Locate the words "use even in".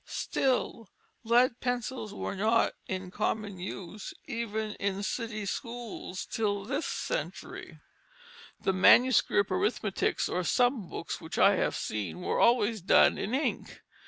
3.59-5.03